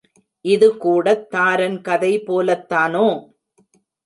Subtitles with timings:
[0.45, 3.05] இது கூடத் தாரன் கதை போலத்தானோ?